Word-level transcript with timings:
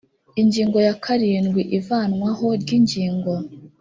ingingo 0.41 0.77
ya 0.87 0.95
karindwi 1.03 1.61
ivanwaho 1.77 2.45
ry 2.61 2.69
ingingo. 2.77 3.31